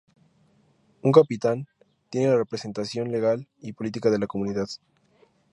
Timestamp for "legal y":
3.11-3.73